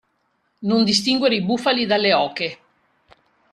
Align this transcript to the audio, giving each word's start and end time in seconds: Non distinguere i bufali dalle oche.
Non 0.63 0.83
distinguere 0.83 1.35
i 1.35 1.43
bufali 1.43 1.85
dalle 1.85 2.11
oche. 2.15 2.57